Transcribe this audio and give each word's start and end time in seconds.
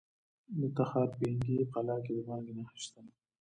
د 0.59 0.61
تخار 0.77 1.07
په 1.17 1.21
ینګي 1.29 1.55
قلعه 1.73 1.99
کې 2.05 2.11
د 2.17 2.19
مالګې 2.27 2.53
نښې 2.57 2.79
شته. 2.85 2.99